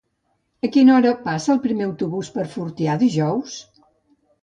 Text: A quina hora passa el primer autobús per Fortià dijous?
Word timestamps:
A 0.67 0.69
quina 0.75 0.95
hora 1.01 1.11
passa 1.27 1.53
el 1.55 1.63
primer 1.67 1.87
autobús 1.91 2.35
per 2.39 2.49
Fortià 2.57 3.01
dijous? 3.09 3.63